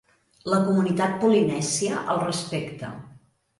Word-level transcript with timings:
La 0.53 0.61
comunitat 0.67 1.13
polinèsia 1.25 2.01
el 2.17 2.25
respecta. 2.25 2.93